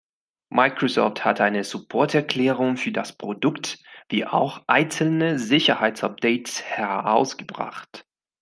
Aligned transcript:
Microsoft 0.49 1.25
hat 1.25 1.39
eine 1.41 1.63
Support-Erklärung 1.63 2.75
für 2.75 2.91
das 2.91 3.15
Produkt 3.15 3.77
wie 4.09 4.25
auch 4.25 4.63
einzelne 4.65 5.37
Sicherheitsupdates 5.37 6.63
herausgebracht. 6.63 8.03